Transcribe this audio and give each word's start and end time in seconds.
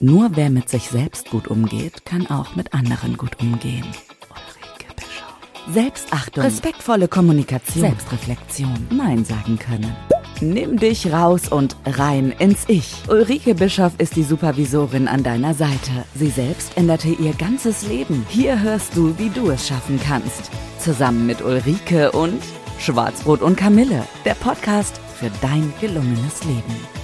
Nur 0.00 0.30
wer 0.34 0.50
mit 0.50 0.68
sich 0.68 0.88
selbst 0.88 1.30
gut 1.30 1.48
umgeht, 1.48 2.04
kann 2.04 2.26
auch 2.26 2.56
mit 2.56 2.74
anderen 2.74 3.16
gut 3.16 3.40
umgehen. 3.40 3.86
Ulrike 4.28 4.92
Bischof. 4.96 5.72
Selbstachtung, 5.72 6.42
respektvolle 6.42 7.08
Kommunikation, 7.08 7.82
Selbstreflexion, 7.82 8.88
Nein 8.90 9.24
sagen 9.24 9.58
können. 9.58 9.94
Nimm 10.40 10.78
dich 10.78 11.12
raus 11.12 11.48
und 11.48 11.76
rein 11.86 12.34
ins 12.38 12.64
Ich. 12.66 12.94
Ulrike 13.08 13.54
Bischoff 13.54 13.92
ist 13.98 14.16
die 14.16 14.24
Supervisorin 14.24 15.06
an 15.06 15.22
deiner 15.22 15.54
Seite. 15.54 16.04
Sie 16.14 16.28
selbst 16.28 16.76
änderte 16.76 17.08
ihr 17.08 17.32
ganzes 17.32 17.86
Leben. 17.86 18.26
Hier 18.28 18.60
hörst 18.60 18.96
du, 18.96 19.16
wie 19.16 19.30
du 19.30 19.50
es 19.50 19.68
schaffen 19.68 20.00
kannst. 20.04 20.50
Zusammen 20.80 21.26
mit 21.26 21.40
Ulrike 21.40 22.10
und 22.10 22.42
Schwarzbrot 22.80 23.42
und 23.42 23.56
Kamille, 23.56 24.04
der 24.24 24.34
Podcast 24.34 25.00
für 25.18 25.30
dein 25.40 25.72
gelungenes 25.80 26.44
Leben. 26.44 27.03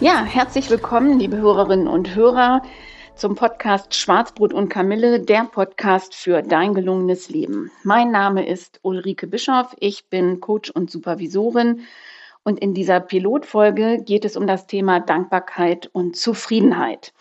Ja, 0.00 0.24
herzlich 0.24 0.70
willkommen, 0.70 1.18
liebe 1.18 1.36
Hörerinnen 1.36 1.86
und 1.86 2.14
Hörer, 2.14 2.62
zum 3.16 3.34
Podcast 3.34 3.94
Schwarzbrot 3.94 4.54
und 4.54 4.70
Kamille, 4.70 5.20
der 5.20 5.44
Podcast 5.44 6.14
für 6.14 6.40
dein 6.40 6.72
gelungenes 6.72 7.28
Leben. 7.28 7.70
Mein 7.84 8.10
Name 8.10 8.48
ist 8.48 8.80
Ulrike 8.80 9.26
Bischoff, 9.26 9.76
ich 9.78 10.06
bin 10.08 10.40
Coach 10.40 10.70
und 10.70 10.90
Supervisorin 10.90 11.82
und 12.44 12.60
in 12.60 12.72
dieser 12.72 12.98
Pilotfolge 13.00 14.02
geht 14.02 14.24
es 14.24 14.38
um 14.38 14.46
das 14.46 14.66
Thema 14.66 15.00
Dankbarkeit 15.00 15.90
und 15.92 16.16
Zufriedenheit. 16.16 17.12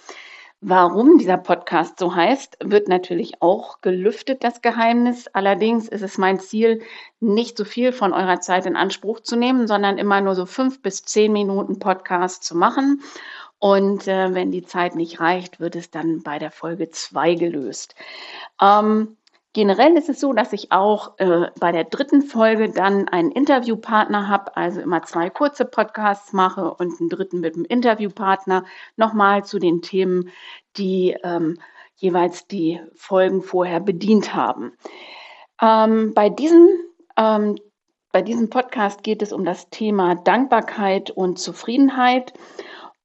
Warum 0.61 1.17
dieser 1.17 1.37
Podcast 1.37 1.99
so 1.99 2.13
heißt, 2.13 2.57
wird 2.61 2.89
natürlich 2.89 3.41
auch 3.41 3.79
gelüftet, 3.79 4.43
das 4.43 4.61
Geheimnis. 4.61 5.27
Allerdings 5.27 5.87
ist 5.87 6.01
es 6.01 6.17
mein 6.17 6.37
Ziel, 6.37 6.81
nicht 7.21 7.55
so 7.55 7.63
viel 7.63 7.93
von 7.93 8.11
eurer 8.11 8.41
Zeit 8.41 8.65
in 8.65 8.75
Anspruch 8.75 9.21
zu 9.21 9.37
nehmen, 9.37 9.67
sondern 9.67 9.97
immer 9.97 10.19
nur 10.19 10.35
so 10.35 10.45
fünf 10.45 10.81
bis 10.81 11.03
zehn 11.03 11.31
Minuten 11.31 11.79
Podcast 11.79 12.43
zu 12.43 12.57
machen. 12.57 13.01
Und 13.59 14.05
äh, 14.09 14.33
wenn 14.33 14.51
die 14.51 14.63
Zeit 14.63 14.95
nicht 14.95 15.21
reicht, 15.21 15.61
wird 15.61 15.77
es 15.77 15.91
dann 15.91 16.23
bei 16.23 16.39
der 16.39 16.51
Folge 16.51 16.89
zwei 16.89 17.35
gelöst. 17.35 17.95
Ähm, 18.61 19.15
Generell 19.59 19.97
ist 19.97 20.07
es 20.07 20.21
so, 20.21 20.31
dass 20.31 20.53
ich 20.53 20.71
auch 20.71 21.19
äh, 21.19 21.47
bei 21.59 21.73
der 21.73 21.83
dritten 21.83 22.21
Folge 22.21 22.69
dann 22.69 23.09
einen 23.09 23.29
Interviewpartner 23.29 24.29
habe, 24.29 24.55
also 24.55 24.79
immer 24.79 25.03
zwei 25.03 25.29
kurze 25.29 25.65
Podcasts 25.65 26.31
mache 26.31 26.73
und 26.75 26.97
einen 26.97 27.09
dritten 27.09 27.41
mit 27.41 27.55
einem 27.55 27.65
Interviewpartner 27.65 28.63
nochmal 28.95 29.43
zu 29.43 29.59
den 29.59 29.81
Themen, 29.81 30.29
die 30.77 31.17
ähm, 31.25 31.57
jeweils 31.97 32.47
die 32.47 32.79
Folgen 32.95 33.41
vorher 33.41 33.81
bedient 33.81 34.33
haben. 34.33 34.71
Ähm, 35.61 36.13
bei, 36.13 36.29
diesem, 36.29 36.69
ähm, 37.17 37.57
bei 38.13 38.21
diesem 38.21 38.49
Podcast 38.49 39.03
geht 39.03 39.21
es 39.21 39.33
um 39.33 39.43
das 39.43 39.69
Thema 39.69 40.15
Dankbarkeit 40.15 41.11
und 41.11 41.37
Zufriedenheit. 41.37 42.31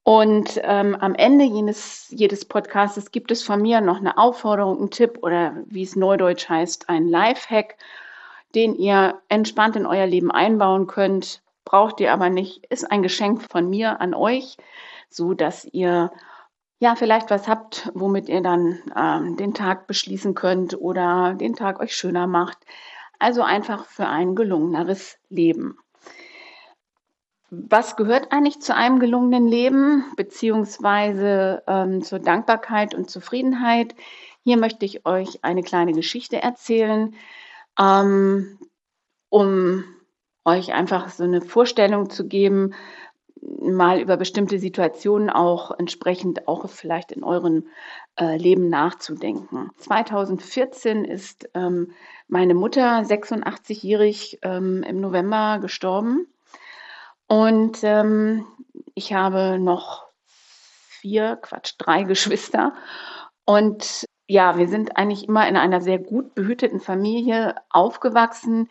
Und 0.05 0.61
ähm, 0.63 0.95
am 1.01 1.15
Ende 1.15 1.45
jenes, 1.45 2.09
jedes 2.11 2.45
Podcasts 2.45 3.11
gibt 3.11 3.31
es 3.31 3.43
von 3.43 3.63
mir 3.63 3.81
noch 3.81 3.97
eine 3.97 4.19
Aufforderung, 4.19 4.77
einen 4.79 4.91
Tipp 4.91 5.19
oder 5.23 5.57
wie 5.65 5.83
es 5.83 5.97
neudeutsch 5.97 6.47
heißt, 6.47 6.91
ein 6.91 7.09
Lifehack, 7.09 7.77
den 8.55 8.75
ihr 8.75 9.23
entspannt 9.31 9.77
in 9.77 9.87
euer 9.87 10.07
Leben 10.07 10.31
einbauen 10.31 10.87
könnt. 10.87 11.43
Braucht 11.65 12.01
ihr 12.01 12.13
aber 12.13 12.29
nicht, 12.29 12.67
ist 12.67 12.91
ein 12.91 13.03
Geschenk 13.03 13.51
von 13.51 13.71
mir 13.71 14.03
an 14.03 14.13
euch, 14.13 14.59
so 15.09 15.33
dass 15.33 15.65
ihr 15.65 16.13
ja 16.81 16.97
vielleicht 16.97 17.31
was 17.31 17.49
habt, 17.49 17.91
womit 17.95 18.29
ihr 18.29 18.43
dann 18.43 18.79
ähm, 18.95 19.39
den 19.39 19.55
Tag 19.55 19.87
beschließen 19.87 20.35
könnt 20.35 20.79
oder 20.79 21.33
den 21.33 21.55
Tag 21.55 21.81
euch 21.81 21.97
schöner 21.97 22.27
macht. 22.27 22.59
Also 23.19 23.43
einfach 23.43 23.87
für 23.87 24.07
ein 24.07 24.35
gelungeneres 24.35 25.17
Leben 25.31 25.79
was 27.69 27.97
gehört 27.97 28.33
eigentlich 28.33 28.61
zu 28.61 28.75
einem 28.75 28.99
gelungenen 28.99 29.47
Leben, 29.47 30.05
beziehungsweise 30.17 31.63
ähm, 31.67 32.03
zur 32.03 32.19
Dankbarkeit 32.19 32.95
und 32.95 33.11
Zufriedenheit? 33.11 33.95
Hier 34.43 34.57
möchte 34.57 34.85
ich 34.85 35.07
euch 35.07 35.43
eine 35.43 35.63
kleine 35.63 35.93
Geschichte 35.93 36.43
erzählen, 36.43 37.15
ähm, 37.79 38.59
um 39.31 39.85
euch 40.45 40.73
einfach 40.75 41.09
so 41.09 41.25
eine 41.25 41.41
Vorstellung 41.41 42.11
zu 42.11 42.29
geben, 42.29 42.75
mal 43.61 44.01
über 44.01 44.17
bestimmte 44.17 44.59
Situationen 44.59 45.31
auch 45.31 45.71
entsprechend 45.79 46.49
auch 46.49 46.69
vielleicht 46.69 47.13
in 47.13 47.25
eurem 47.25 47.67
äh, 48.19 48.37
Leben 48.37 48.69
nachzudenken. 48.69 49.71
2014 49.79 51.05
ist 51.05 51.49
ähm, 51.55 51.93
meine 52.29 52.55
Mutter 52.55 53.01
86-jährig 53.01 54.39
ähm, 54.43 54.83
im 54.83 55.01
November 55.01 55.59
gestorben. 55.61 56.27
Und 57.35 57.83
ähm, 57.83 58.47
ich 58.95 59.13
habe 59.13 59.59
noch 59.59 60.05
vier, 61.01 61.35
Quatsch, 61.43 61.75
drei 61.79 62.05
Geschwister. 62.05 62.75
Und 63.45 64.07
ja, 64.29 64.57
wir 64.57 64.69
sind 64.69 64.97
eigentlich 64.97 65.27
immer 65.27 65.49
in 65.49 65.57
einer 65.57 65.81
sehr 65.81 65.99
gut 65.99 66.37
behüteten 66.37 66.79
Familie 66.79 67.57
aufgewachsen, 67.71 68.71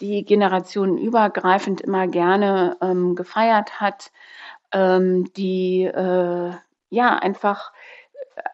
die 0.00 0.26
generationenübergreifend 0.26 1.80
immer 1.80 2.06
gerne 2.06 2.76
ähm, 2.82 3.14
gefeiert 3.14 3.80
hat, 3.80 4.12
ähm, 4.72 5.32
die 5.32 5.84
äh, 5.84 6.52
ja 6.90 7.16
einfach 7.16 7.72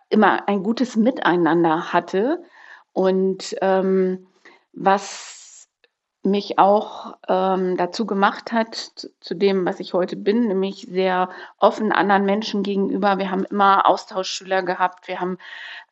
immer 0.09 0.47
ein 0.47 0.63
gutes 0.63 0.95
Miteinander 0.95 1.93
hatte. 1.93 2.45
Und 2.93 3.57
ähm, 3.61 4.29
was 4.73 5.38
mich 6.23 6.59
auch 6.59 7.17
ähm, 7.29 7.77
dazu 7.77 8.07
gemacht 8.07 8.53
hat, 8.53 9.09
zu, 9.21 9.35
dem, 9.35 9.65
was 9.67 9.81
ich 9.81 9.95
heute 9.95 10.17
bin, 10.17 10.49
nämlich 10.49 10.87
sehr 10.91 11.29
offen 11.59 11.93
anderen 11.93 12.25
Menschen 12.25 12.63
gegenüber. 12.63 13.19
Wir 13.19 13.31
haben 13.31 13.45
immer 13.45 13.87
Austauschschüler 13.87 14.63
gehabt, 14.63 15.09
wir 15.09 15.21
haben 15.21 15.39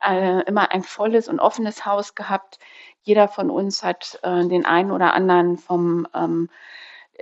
äh, 0.04 0.42
immer 0.42 0.72
ein 0.72 0.82
volles 0.82 1.28
und 1.28 1.40
offenes 1.40 1.86
Haus 1.86 2.14
gehabt. 2.14 2.58
Jeder 3.02 3.28
von 3.28 3.50
uns 3.50 3.82
hat 3.82 4.18
äh, 4.22 4.46
den 4.46 4.66
einen 4.66 4.90
oder 4.90 5.14
anderen 5.14 5.58
vom 5.58 6.08
ähm, 6.12 6.48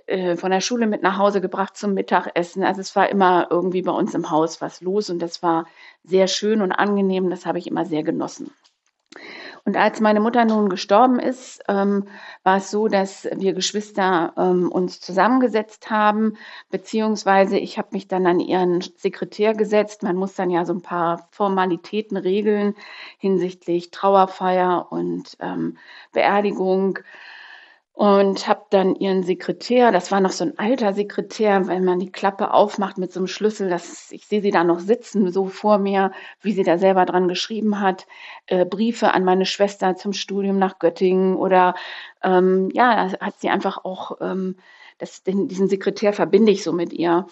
äh, 0.06 0.36
von 0.36 0.50
der 0.50 0.60
Schule 0.60 0.86
mit 0.86 1.03
nach 1.03 1.19
Hause 1.19 1.41
gebracht 1.41 1.76
zum 1.76 1.94
Mittagessen. 1.94 2.65
Also 2.65 2.81
es 2.81 2.97
war 2.97 3.09
immer 3.09 3.48
irgendwie 3.50 3.82
bei 3.82 3.92
uns 3.92 4.15
im 4.15 4.31
Haus 4.31 4.60
was 4.60 4.81
los 4.81 5.10
und 5.10 5.21
das 5.21 5.42
war 5.42 5.66
sehr 6.03 6.26
schön 6.26 6.62
und 6.62 6.72
angenehm. 6.72 7.31
Das 7.31 7.47
habe 7.47 7.59
ich 7.59 7.66
immer 7.66 7.84
sehr 7.84 8.03
genossen. 8.03 8.50
Und 9.67 9.79
als 9.79 10.01
meine 10.01 10.21
Mutter 10.21 10.45
nun 10.45 10.69
gestorben 10.69 11.19
ist, 11.19 11.63
ähm, 11.69 12.05
war 12.43 12.59
es 12.59 12.71
so, 12.71 12.87
dass 12.89 13.27
wir 13.35 13.55
Geschwister 13.55 14.35
ähm, 14.37 14.71
uns 14.71 15.01
zusammengesetzt 15.01 15.89
haben, 15.89 16.37
beziehungsweise 16.71 17.57
ich 17.57 17.79
habe 17.79 17.89
mich 17.93 18.07
dann 18.07 18.27
an 18.27 18.41
ihren 18.41 18.83
Sekretär 18.83 19.55
gesetzt. 19.55 20.03
Man 20.03 20.17
muss 20.17 20.35
dann 20.35 20.51
ja 20.51 20.67
so 20.67 20.75
ein 20.75 20.83
paar 20.83 21.29
Formalitäten 21.31 22.19
regeln 22.19 22.75
hinsichtlich 23.19 23.91
Trauerfeier 23.91 24.89
und 24.91 25.37
ähm, 25.41 25.79
Beerdigung 26.13 26.99
und 27.94 28.49
habe 28.49 28.65
dann 28.71 28.97
ihren 28.97 29.22
Sekretär, 29.22 29.93
das 29.93 30.10
war 30.10 30.21
noch 30.21 30.32
so 30.32 30.44
ein 30.44 30.59
alter 30.59 30.94
Sekretär, 30.94 31.69
wenn 31.69 31.84
man 31.84 32.00
die 32.00 32.10
Klappe 32.10 32.53
aufmacht 32.53 32.99
mit 32.99 33.12
so 33.12 33.21
einem 33.21 33.28
Schlüssel, 33.28 33.71
das, 33.71 34.10
ich 34.10 34.27
sehe 34.27 34.43
sie 34.43 34.50
da 34.50 34.65
noch 34.65 34.81
sitzen, 34.81 35.31
so 35.31 35.47
vor 35.47 35.78
mir, 35.78 36.10
wie 36.41 36.50
sie 36.53 36.65
da 36.65 36.77
selber 36.77 37.06
dran 37.06 37.28
geschrieben 37.28 37.81
hat, 37.81 38.09
äh, 38.47 38.65
Briefe 38.65 39.15
an 39.15 39.25
meine 39.25 39.47
Schwester 39.47 39.94
zum 39.94 40.12
Studium 40.12 40.59
nach 40.59 40.81
Göttingen 40.81 41.37
oder 41.37 41.77
ähm, 42.25 42.69
ja, 42.75 43.12
hat 43.21 43.41
sie 43.41 43.49
einfach 43.49 43.84
auch, 43.84 44.21
ähm, 44.21 44.56
das, 44.99 45.22
den, 45.22 45.47
diesen 45.47 45.69
Sekretär 45.69 46.12
verbinde 46.12 46.50
ich 46.50 46.65
so 46.65 46.72
mit 46.72 46.93
ihr. 46.93 47.27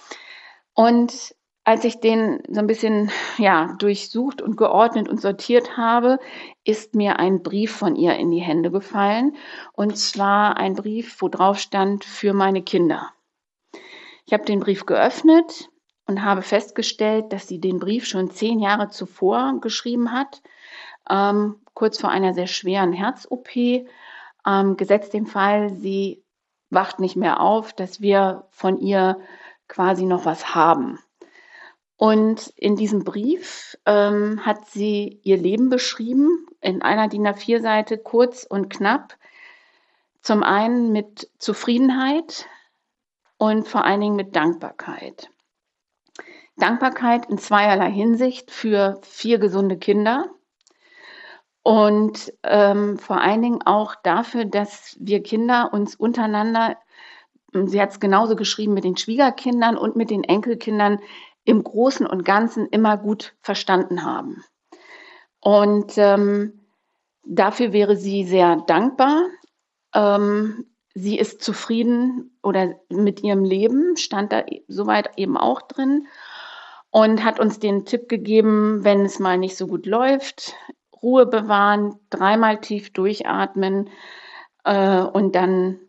Und 0.74 1.34
als 1.64 1.84
ich 1.84 2.00
den 2.00 2.42
so 2.48 2.60
ein 2.60 2.66
bisschen 2.66 3.10
ja, 3.38 3.74
durchsucht 3.78 4.42
und 4.42 4.56
geordnet 4.56 5.08
und 5.08 5.20
sortiert 5.20 5.76
habe, 5.76 6.18
ist 6.64 6.94
mir 6.94 7.18
ein 7.18 7.42
Brief 7.42 7.76
von 7.76 7.94
ihr 7.94 8.16
in 8.16 8.30
die 8.30 8.40
Hände 8.40 8.70
gefallen. 8.70 9.36
Und 9.72 9.96
zwar 9.96 10.56
ein 10.56 10.74
Brief, 10.74 11.20
wo 11.20 11.28
drauf 11.28 11.58
stand 11.58 12.04
für 12.04 12.32
meine 12.32 12.62
Kinder. 12.62 13.12
Ich 14.26 14.32
habe 14.32 14.44
den 14.44 14.60
Brief 14.60 14.86
geöffnet 14.86 15.68
und 16.06 16.25
habe 16.25 16.42
festgestellt, 16.42 17.32
dass 17.32 17.46
sie 17.46 17.60
den 17.60 17.78
Brief 17.78 18.06
schon 18.06 18.31
zehn 18.31 18.58
Jahre 18.58 18.88
zuvor 18.88 19.60
geschrieben 19.60 20.12
hat, 20.12 20.42
ähm, 21.08 21.60
kurz 21.75 22.00
vor 22.00 22.10
einer 22.10 22.34
sehr 22.34 22.48
schweren 22.48 22.92
Herz-OP. 22.92 23.56
Ähm, 24.44 24.76
gesetzt 24.76 25.14
dem 25.14 25.26
Fall, 25.26 25.70
sie 25.70 26.25
wacht 26.70 26.98
nicht 26.98 27.14
mehr 27.14 27.40
auf, 27.40 27.72
dass 27.72 28.00
wir 28.00 28.46
von 28.50 28.78
ihr 28.78 29.20
quasi 29.69 30.04
noch 30.04 30.25
was 30.25 30.56
haben. 30.56 30.98
Und 32.02 32.52
in 32.56 32.75
diesem 32.75 33.04
Brief 33.04 33.78
ähm, 33.87 34.44
hat 34.44 34.66
sie 34.66 35.20
ihr 35.22 35.37
Leben 35.37 35.69
beschrieben, 35.69 36.49
in 36.60 36.82
einer 36.82 37.06
DIN 37.06 37.28
A4-Seite 37.28 37.96
kurz 37.96 38.43
und 38.43 38.70
knapp. 38.70 39.14
Zum 40.20 40.43
einen 40.43 40.90
mit 40.90 41.31
Zufriedenheit 41.38 42.49
und 43.38 43.69
vor 43.69 43.84
allen 43.84 44.00
Dingen 44.00 44.16
mit 44.16 44.34
Dankbarkeit. 44.34 45.31
Dankbarkeit 46.56 47.31
in 47.31 47.38
zweierlei 47.38 47.93
Hinsicht 47.93 48.50
für 48.50 49.00
vier 49.02 49.38
gesunde 49.38 49.78
Kinder 49.78 50.28
und 51.62 52.32
ähm, 52.43 52.99
vor 52.99 53.20
allen 53.20 53.43
Dingen 53.43 53.62
auch 53.62 53.94
dafür, 54.02 54.44
dass 54.44 54.96
wir 54.99 55.22
Kinder 55.22 55.72
uns 55.72 55.94
untereinander 55.94 56.78
sie 57.66 57.81
hat 57.81 57.90
es 57.90 58.00
genauso 58.00 58.37
geschrieben, 58.37 58.75
mit 58.75 58.84
den 58.84 58.96
Schwiegerkindern 58.96 59.76
und 59.76 59.96
mit 59.96 60.10
den 60.10 60.25
Enkelkindern 60.25 61.00
im 61.44 61.62
Großen 61.62 62.06
und 62.06 62.24
Ganzen 62.24 62.66
immer 62.68 62.96
gut 62.96 63.34
verstanden 63.40 64.04
haben. 64.04 64.44
Und 65.40 65.94
ähm, 65.96 66.60
dafür 67.24 67.72
wäre 67.72 67.96
sie 67.96 68.24
sehr 68.24 68.56
dankbar. 68.66 69.24
Ähm, 69.94 70.66
sie 70.94 71.18
ist 71.18 71.42
zufrieden 71.42 72.38
oder 72.42 72.76
mit 72.88 73.22
ihrem 73.22 73.44
Leben, 73.44 73.96
stand 73.96 74.32
da 74.32 74.44
soweit 74.68 75.18
eben 75.18 75.36
auch 75.36 75.62
drin 75.62 76.06
und 76.90 77.24
hat 77.24 77.40
uns 77.40 77.58
den 77.58 77.84
Tipp 77.84 78.08
gegeben, 78.08 78.84
wenn 78.84 79.04
es 79.04 79.18
mal 79.18 79.38
nicht 79.38 79.56
so 79.56 79.66
gut 79.66 79.86
läuft, 79.86 80.54
Ruhe 81.02 81.26
bewahren, 81.26 81.98
dreimal 82.10 82.60
tief 82.60 82.92
durchatmen 82.92 83.90
äh, 84.64 85.00
und 85.00 85.34
dann 85.34 85.80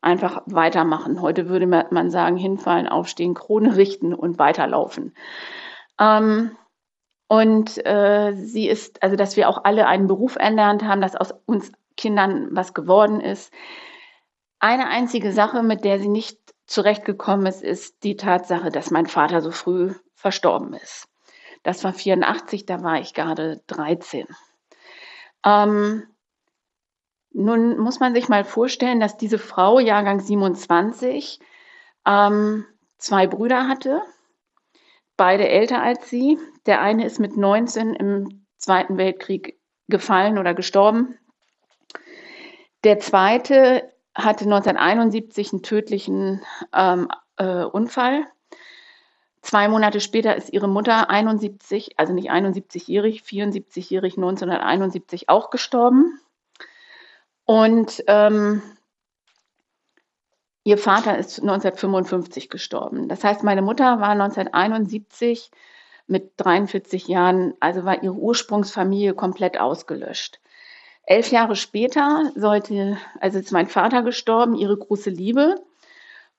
einfach 0.00 0.42
weitermachen. 0.46 1.20
Heute 1.20 1.48
würde 1.48 1.66
man 1.66 2.10
sagen, 2.10 2.36
hinfallen, 2.36 2.88
aufstehen, 2.88 3.34
Krone 3.34 3.76
richten 3.76 4.14
und 4.14 4.38
weiterlaufen. 4.38 5.14
Ähm, 6.00 6.56
und 7.28 7.84
äh, 7.86 8.32
sie 8.34 8.68
ist, 8.68 9.02
also 9.02 9.16
dass 9.16 9.36
wir 9.36 9.48
auch 9.48 9.64
alle 9.64 9.86
einen 9.86 10.06
Beruf 10.06 10.36
erlernt 10.36 10.82
haben, 10.82 11.00
dass 11.00 11.16
aus 11.16 11.34
uns 11.46 11.72
Kindern 11.96 12.48
was 12.52 12.74
geworden 12.74 13.20
ist. 13.20 13.52
Eine 14.60 14.88
einzige 14.88 15.32
Sache, 15.32 15.62
mit 15.62 15.84
der 15.84 15.98
sie 15.98 16.08
nicht 16.08 16.38
zurechtgekommen 16.66 17.46
ist, 17.46 17.62
ist 17.62 18.02
die 18.04 18.16
Tatsache, 18.16 18.70
dass 18.70 18.90
mein 18.90 19.06
Vater 19.06 19.42
so 19.42 19.50
früh 19.50 19.94
verstorben 20.14 20.72
ist. 20.74 21.08
Das 21.62 21.84
war 21.84 21.92
84, 21.92 22.66
da 22.66 22.82
war 22.82 23.00
ich 23.00 23.14
gerade 23.14 23.60
13. 23.66 24.26
Ähm, 25.44 26.04
nun 27.38 27.78
muss 27.78 28.00
man 28.00 28.14
sich 28.14 28.28
mal 28.28 28.44
vorstellen, 28.44 28.98
dass 28.98 29.16
diese 29.16 29.38
Frau, 29.38 29.78
Jahrgang 29.78 30.18
27, 30.18 31.38
ähm, 32.04 32.64
zwei 32.98 33.28
Brüder 33.28 33.68
hatte, 33.68 34.02
beide 35.16 35.48
älter 35.48 35.80
als 35.80 36.10
sie. 36.10 36.36
Der 36.66 36.80
eine 36.80 37.06
ist 37.06 37.20
mit 37.20 37.36
19 37.36 37.94
im 37.94 38.44
Zweiten 38.56 38.98
Weltkrieg 38.98 39.56
gefallen 39.86 40.36
oder 40.36 40.52
gestorben. 40.52 41.16
Der 42.82 42.98
zweite 42.98 43.88
hatte 44.16 44.44
1971 44.44 45.52
einen 45.52 45.62
tödlichen 45.62 46.42
ähm, 46.74 47.08
äh, 47.36 47.62
Unfall. 47.62 48.26
Zwei 49.42 49.68
Monate 49.68 50.00
später 50.00 50.34
ist 50.34 50.52
ihre 50.52 50.68
Mutter 50.68 51.08
71, 51.08 52.00
also 52.00 52.12
nicht 52.12 52.32
71-jährig, 52.32 53.22
74-jährig 53.22 54.16
1971 54.16 55.28
auch 55.28 55.50
gestorben. 55.50 56.20
Und 57.48 58.04
ähm, 58.08 58.60
ihr 60.64 60.76
Vater 60.76 61.16
ist 61.16 61.40
1955 61.40 62.50
gestorben. 62.50 63.08
Das 63.08 63.24
heißt, 63.24 63.42
meine 63.42 63.62
Mutter 63.62 64.00
war 64.00 64.10
1971 64.10 65.50
mit 66.06 66.32
43 66.36 67.08
Jahren, 67.08 67.54
also 67.58 67.86
war 67.86 68.02
ihre 68.02 68.12
Ursprungsfamilie 68.12 69.14
komplett 69.14 69.58
ausgelöscht. 69.58 70.40
Elf 71.04 71.30
Jahre 71.30 71.56
später 71.56 72.30
sollte, 72.34 72.98
also 73.18 73.38
ist 73.38 73.50
mein 73.50 73.66
Vater 73.66 74.02
gestorben, 74.02 74.54
ihre 74.54 74.76
große 74.76 75.08
Liebe. 75.08 75.54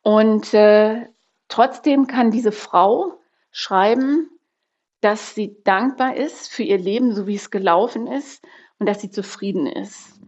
Und 0.04 0.54
äh, 0.54 1.08
trotzdem 1.48 2.06
kann 2.06 2.30
diese 2.30 2.52
Frau 2.52 3.20
schreiben, 3.50 4.30
dass 5.02 5.34
sie 5.34 5.58
dankbar 5.64 6.16
ist 6.16 6.52
für 6.52 6.62
ihr 6.62 6.78
Leben, 6.78 7.16
so 7.16 7.26
wie 7.26 7.36
es 7.36 7.50
gelaufen 7.50 8.06
ist, 8.06 8.46
und 8.78 8.88
dass 8.88 9.02
sie 9.02 9.10
zufrieden 9.10 9.66
ist. 9.66 10.19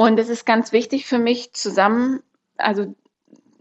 Und 0.00 0.18
es 0.18 0.30
ist 0.30 0.46
ganz 0.46 0.72
wichtig 0.72 1.04
für 1.04 1.18
mich 1.18 1.52
zusammen, 1.52 2.22
also 2.56 2.96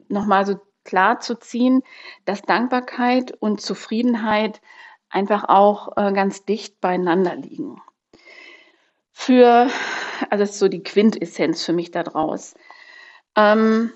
nochmal 0.07 0.45
so 0.45 0.57
klar 0.85 1.19
zu 1.19 1.37
ziehen, 1.37 1.83
dass 2.23 2.43
Dankbarkeit 2.43 3.33
und 3.41 3.59
Zufriedenheit 3.59 4.61
einfach 5.09 5.49
auch 5.49 5.97
äh, 5.97 6.13
ganz 6.13 6.45
dicht 6.45 6.79
beieinander 6.79 7.35
liegen. 7.35 7.81
Für, 9.11 9.69
also 10.29 10.43
das 10.43 10.51
ist 10.51 10.59
so 10.59 10.69
die 10.69 10.81
Quintessenz 10.81 11.65
für 11.65 11.73
mich 11.73 11.91
daraus. 11.91 12.53
Ähm, 13.35 13.91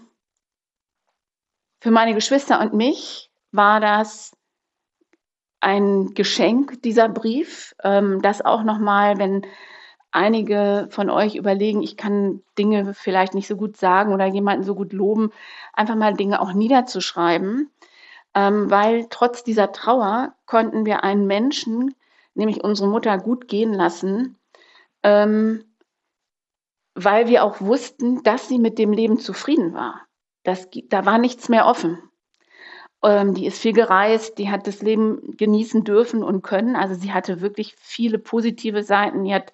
für 1.79 1.91
meine 1.91 2.13
Geschwister 2.13 2.59
und 2.59 2.73
mich 2.73 3.31
war 3.53 3.79
das 3.79 4.35
ein 5.61 6.13
Geschenk, 6.13 6.81
dieser 6.81 7.07
Brief, 7.07 7.73
ähm, 7.85 8.21
das 8.21 8.41
auch 8.41 8.63
nochmal, 8.63 9.17
wenn 9.17 9.47
einige 10.13 10.87
von 10.89 11.09
euch 11.09 11.35
überlegen, 11.35 11.81
ich 11.81 11.97
kann 11.97 12.41
Dinge 12.57 12.93
vielleicht 12.93 13.33
nicht 13.33 13.47
so 13.47 13.55
gut 13.55 13.77
sagen 13.77 14.13
oder 14.13 14.25
jemanden 14.25 14.63
so 14.63 14.75
gut 14.75 14.93
loben, 14.93 15.31
einfach 15.73 15.95
mal 15.95 16.13
Dinge 16.13 16.41
auch 16.41 16.53
niederzuschreiben, 16.53 17.69
ähm, 18.35 18.69
weil 18.69 19.07
trotz 19.09 19.43
dieser 19.43 19.71
Trauer 19.71 20.33
konnten 20.45 20.85
wir 20.85 21.03
einen 21.03 21.27
Menschen, 21.27 21.95
nämlich 22.35 22.63
unsere 22.63 22.89
Mutter, 22.89 23.17
gut 23.17 23.47
gehen 23.47 23.73
lassen, 23.73 24.37
ähm, 25.03 25.63
weil 26.95 27.27
wir 27.27 27.43
auch 27.43 27.59
wussten, 27.59 28.23
dass 28.23 28.47
sie 28.47 28.59
mit 28.59 28.77
dem 28.77 28.93
Leben 28.93 29.17
zufrieden 29.19 29.73
war. 29.73 30.01
Das, 30.43 30.67
da 30.89 31.05
war 31.05 31.17
nichts 31.17 31.49
mehr 31.49 31.65
offen. 31.65 31.97
Ähm, 33.03 33.33
die 33.33 33.45
ist 33.45 33.59
viel 33.59 33.73
gereist, 33.73 34.37
die 34.37 34.49
hat 34.49 34.65
das 34.65 34.81
Leben 34.81 35.35
genießen 35.37 35.83
dürfen 35.83 36.23
und 36.23 36.41
können. 36.41 36.75
Also 36.75 36.95
sie 36.95 37.11
hatte 37.11 37.41
wirklich 37.41 37.75
viele 37.77 38.17
positive 38.17 38.83
Seiten. 38.83 39.25
Die 39.25 39.33
hat 39.33 39.51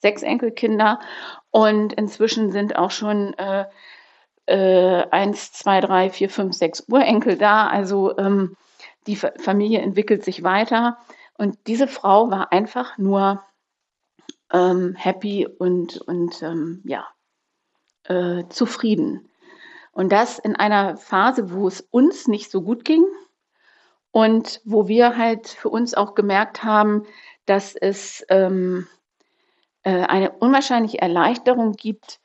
sechs 0.00 0.22
Enkelkinder 0.22 1.00
und 1.50 1.92
inzwischen 1.92 2.52
sind 2.52 2.76
auch 2.76 2.90
schon 2.90 3.34
äh, 3.34 3.66
äh, 4.46 5.06
eins, 5.10 5.52
zwei, 5.52 5.80
drei, 5.80 6.10
vier, 6.10 6.30
fünf, 6.30 6.54
sechs 6.54 6.84
Urenkel 6.88 7.36
da. 7.36 7.66
Also 7.66 8.16
ähm, 8.18 8.56
die 9.06 9.14
F 9.14 9.32
Familie 9.38 9.80
entwickelt 9.80 10.24
sich 10.24 10.42
weiter. 10.42 10.98
Und 11.36 11.58
diese 11.66 11.88
Frau 11.88 12.30
war 12.30 12.52
einfach 12.52 12.96
nur 12.98 13.42
ähm, 14.52 14.94
happy 14.94 15.46
und, 15.46 15.98
und 15.98 16.42
ähm, 16.42 16.82
ja, 16.84 17.06
äh, 18.04 18.44
zufrieden. 18.48 19.28
Und 19.92 20.12
das 20.12 20.38
in 20.38 20.56
einer 20.56 20.96
Phase, 20.96 21.52
wo 21.52 21.66
es 21.66 21.80
uns 21.80 22.28
nicht 22.28 22.50
so 22.50 22.62
gut 22.62 22.84
ging 22.84 23.04
und 24.10 24.60
wo 24.64 24.88
wir 24.88 25.16
halt 25.16 25.48
für 25.48 25.70
uns 25.70 25.94
auch 25.94 26.14
gemerkt 26.14 26.62
haben, 26.62 27.04
dass 27.46 27.74
es 27.74 28.24
ähm, 28.28 28.86
äh, 28.86 28.95
eine 29.90 30.32
unwahrscheinliche 30.32 31.00
Erleichterung 31.00 31.72
gibt, 31.72 32.20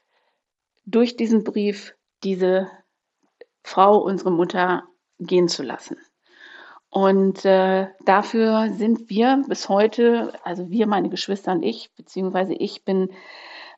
durch 0.86 1.16
diesen 1.16 1.44
Brief 1.44 1.96
diese 2.24 2.68
Frau, 3.64 3.98
unsere 3.98 4.32
Mutter, 4.32 4.84
gehen 5.20 5.48
zu 5.48 5.64
lassen. 5.64 5.98
Und 6.90 7.46
äh, 7.46 7.88
dafür 8.06 8.70
sind 8.74 9.10
wir 9.10 9.44
bis 9.48 9.70
heute, 9.70 10.34
also 10.44 10.70
wir, 10.70 10.88
meine 10.88 11.10
Geschwister 11.10 11.54
und 11.54 11.64
ich, 11.64 11.90
beziehungsweise 11.96 12.54
ich 12.54 12.84
bin 12.84 13.10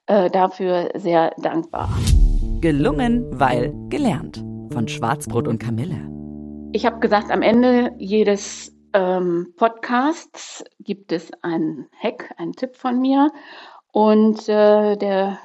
äh, 0.07 0.31
dafür 0.31 0.89
sehr 0.95 1.31
dankbar. 1.37 1.89
Gelungen, 2.59 3.39
weil 3.39 3.73
gelernt. 3.89 4.37
Von 4.71 4.87
Schwarzbrot 4.87 5.47
und 5.47 5.59
Kamille. 5.59 6.09
Ich 6.71 6.87
habe 6.87 6.99
gesagt, 6.99 7.29
am 7.29 7.43
Ende 7.43 7.91
jedes 7.99 8.75
ähm, 8.93 9.53
Podcasts 9.57 10.63
gibt 10.79 11.11
es 11.11 11.31
einen 11.43 11.87
Hack, 12.01 12.33
einen 12.37 12.53
Tipp 12.53 12.75
von 12.75 12.99
mir. 12.99 13.29
Und 13.93 14.49
äh, 14.49 14.97
der 14.97 15.37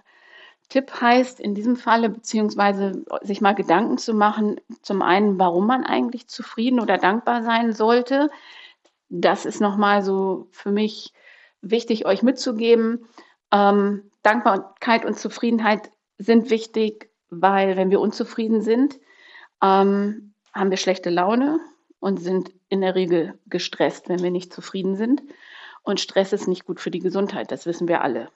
Tipp 0.71 0.91
heißt 1.01 1.39
in 1.39 1.55
diesem 1.55 1.77
Falle, 1.77 2.09
beziehungsweise 2.09 3.05
sich 3.21 3.43
mal 3.43 3.55
Gedanken 3.55 3.99
zu 3.99 4.15
machen, 4.15 4.59
zum 4.81 5.03
einen, 5.03 5.39
warum 5.39 5.67
man 5.67 5.85
eigentlich 5.85 6.29
zufrieden 6.29 6.81
oder 6.81 6.97
dankbar 6.97 7.43
sein 7.43 7.75
sollte. 7.75 8.31
Das 9.11 9.45
ist 9.45 9.61
nochmal 9.61 10.03
so 10.03 10.49
für 10.51 10.73
mich 10.73 11.13
wichtig, 11.61 12.07
euch 12.07 12.23
mitzugeben. 12.23 13.07
Ähm, 13.53 14.11
Dankbarkeit 14.23 15.05
und 15.05 15.19
Zufriedenheit 15.19 15.91
sind 16.17 16.49
wichtig, 16.49 17.11
weil 17.29 17.77
wenn 17.77 17.91
wir 17.91 18.01
unzufrieden 18.01 18.63
sind, 18.63 18.99
ähm, 19.63 20.33
haben 20.55 20.71
wir 20.71 20.79
schlechte 20.79 21.11
Laune 21.11 21.61
und 22.01 22.19
sind 22.19 22.51
in 22.71 22.81
der 22.81 22.95
Regel 22.95 23.39
gestresst, 23.47 24.09
wenn 24.09 24.23
wir 24.23 24.31
nicht 24.31 24.55
zufrieden 24.55 24.97
sind. 24.97 25.23
Und 25.89 26.01
Stress 26.01 26.35
ist 26.35 26.47
nicht 26.47 26.67
gut 26.67 26.81
für 26.81 26.91
die 26.91 26.99
Gesundheit, 26.99 27.51
das 27.51 27.65
wissen 27.65 27.89
wir 27.89 28.03
alle. 28.03 28.29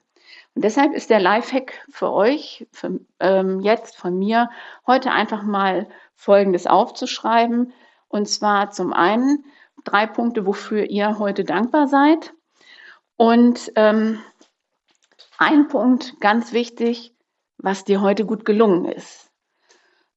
Und 0.54 0.64
deshalb 0.64 0.94
ist 0.94 1.10
der 1.10 1.20
Lifehack 1.20 1.84
für 1.90 2.10
euch 2.10 2.66
für, 2.72 2.98
ähm, 3.20 3.60
jetzt 3.60 3.94
von 3.94 4.18
mir 4.18 4.48
heute 4.86 5.10
einfach 5.10 5.42
mal 5.42 5.86
Folgendes 6.14 6.66
aufzuschreiben. 6.66 7.74
Und 8.08 8.26
zwar 8.26 8.70
zum 8.70 8.94
einen 8.94 9.44
drei 9.84 10.06
Punkte, 10.06 10.46
wofür 10.46 10.88
ihr 10.88 11.18
heute 11.18 11.44
dankbar 11.44 11.88
seid. 11.88 12.32
Und 13.18 13.70
ähm, 13.76 14.22
ein 15.36 15.68
Punkt, 15.68 16.18
ganz 16.20 16.54
wichtig, 16.54 17.14
was 17.58 17.84
dir 17.84 18.00
heute 18.00 18.24
gut 18.24 18.46
gelungen 18.46 18.86
ist. 18.86 19.30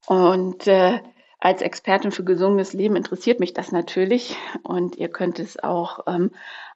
Und 0.05 0.67
äh, 0.67 1.01
als 1.39 1.61
Expertin 1.61 2.11
für 2.11 2.23
gesundes 2.23 2.73
Leben 2.73 2.95
interessiert 2.95 3.39
mich 3.39 3.53
das 3.53 3.71
natürlich 3.71 4.35
und 4.63 4.95
ihr 4.95 5.09
könnt 5.09 5.37
es 5.39 5.61
auch 5.61 5.99
ähm, 6.07 6.31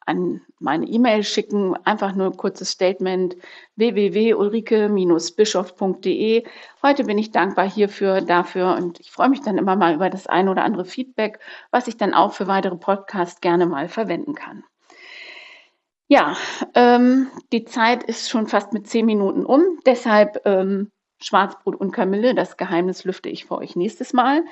an 0.05 0.41
meine 0.59 0.85
E-Mail 0.87 1.23
schicken. 1.23 1.75
Einfach 1.85 2.13
nur 2.15 2.27
ein 2.27 2.37
kurzes 2.37 2.69
Statement 2.71 3.35
www.ulrike-bischof.de. 3.75 6.43
Heute 6.81 7.03
bin 7.03 7.19
ich 7.19 7.31
dankbar 7.31 7.69
hierfür, 7.69 8.21
dafür 8.21 8.75
und 8.75 8.99
ich 8.99 9.11
freue 9.11 9.29
mich 9.29 9.41
dann 9.41 9.57
immer 9.57 9.75
mal 9.75 9.93
über 9.93 10.09
das 10.09 10.27
ein 10.27 10.47
oder 10.49 10.63
andere 10.63 10.85
Feedback, 10.85 11.39
was 11.71 11.87
ich 11.87 11.97
dann 11.97 12.13
auch 12.13 12.33
für 12.33 12.47
weitere 12.47 12.75
Podcasts 12.75 13.41
gerne 13.41 13.65
mal 13.67 13.87
verwenden 13.87 14.33
kann. 14.33 14.63
Ja, 16.07 16.35
ähm, 16.73 17.27
die 17.53 17.65
Zeit 17.65 18.03
ist 18.03 18.31
schon 18.31 18.47
fast 18.47 18.73
mit 18.73 18.87
zehn 18.87 19.05
Minuten 19.05 19.45
um. 19.45 19.61
Deshalb 19.85 20.41
ähm, 20.45 20.91
Schwarzbrot 21.21 21.75
und 21.75 21.91
Kamille, 21.91 22.33
das 22.33 22.57
Geheimnis 22.57 23.03
lüfte 23.03 23.29
ich 23.29 23.45
für 23.45 23.57
euch 23.57 23.75
nächstes 23.75 24.13
Mal. 24.13 24.43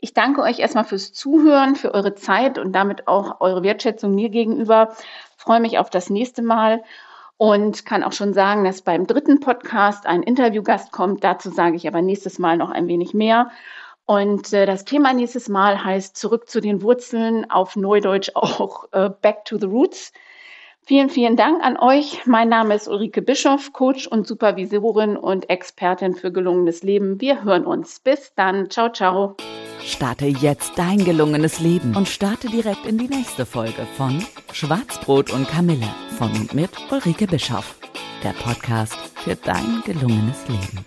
Ich 0.00 0.12
danke 0.12 0.42
euch 0.42 0.58
erstmal 0.58 0.84
fürs 0.84 1.12
Zuhören, 1.12 1.76
für 1.76 1.94
eure 1.94 2.14
Zeit 2.14 2.58
und 2.58 2.72
damit 2.72 3.08
auch 3.08 3.40
eure 3.40 3.62
Wertschätzung 3.62 4.14
mir 4.14 4.28
gegenüber. 4.28 4.94
freue 5.36 5.60
mich 5.60 5.78
auf 5.78 5.90
das 5.90 6.10
nächste 6.10 6.42
Mal 6.42 6.82
und 7.36 7.84
kann 7.86 8.02
auch 8.04 8.12
schon 8.12 8.34
sagen, 8.34 8.64
dass 8.64 8.82
beim 8.82 9.06
dritten 9.06 9.40
Podcast 9.40 10.06
ein 10.06 10.22
Interviewgast 10.22 10.92
kommt. 10.92 11.24
Dazu 11.24 11.50
sage 11.50 11.76
ich 11.76 11.88
aber 11.88 12.02
nächstes 12.02 12.38
Mal 12.38 12.56
noch 12.56 12.70
ein 12.70 12.86
wenig 12.86 13.14
mehr. 13.14 13.50
Und 14.06 14.52
äh, 14.52 14.66
das 14.66 14.84
Thema 14.84 15.14
nächstes 15.14 15.48
Mal 15.48 15.82
heißt 15.82 16.16
Zurück 16.16 16.48
zu 16.48 16.60
den 16.60 16.82
Wurzeln, 16.82 17.50
auf 17.50 17.74
Neudeutsch 17.74 18.30
auch 18.34 18.84
äh, 18.92 19.08
Back 19.08 19.44
to 19.46 19.58
the 19.58 19.66
Roots. 19.66 20.12
Vielen, 20.86 21.08
vielen 21.08 21.36
Dank 21.36 21.64
an 21.64 21.78
euch. 21.78 22.26
Mein 22.26 22.50
Name 22.50 22.74
ist 22.74 22.88
Ulrike 22.88 23.22
Bischoff, 23.22 23.72
Coach 23.72 24.06
und 24.06 24.26
Supervisorin 24.26 25.16
und 25.16 25.48
Expertin 25.48 26.14
für 26.14 26.30
gelungenes 26.30 26.82
Leben. 26.82 27.22
Wir 27.22 27.42
hören 27.42 27.64
uns. 27.64 28.00
Bis 28.00 28.34
dann. 28.34 28.68
Ciao, 28.68 28.92
ciao. 28.92 29.34
Starte 29.82 30.26
jetzt 30.26 30.72
dein 30.76 31.02
gelungenes 31.02 31.58
Leben 31.60 31.96
und 31.96 32.06
starte 32.06 32.48
direkt 32.48 32.84
in 32.84 32.98
die 32.98 33.08
nächste 33.08 33.46
Folge 33.46 33.86
von 33.96 34.22
Schwarzbrot 34.52 35.32
und 35.32 35.48
Kamille 35.48 35.88
von 36.18 36.30
und 36.32 36.52
mit 36.52 36.70
Ulrike 36.90 37.26
Bischoff. 37.26 37.76
Der 38.22 38.32
Podcast 38.32 38.96
für 39.14 39.36
dein 39.36 39.82
gelungenes 39.86 40.46
Leben. 40.48 40.84